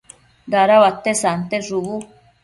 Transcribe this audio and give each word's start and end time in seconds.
dada 0.51 0.75
uate 0.83 1.11
sante 1.21 1.57
shubu 1.67 1.95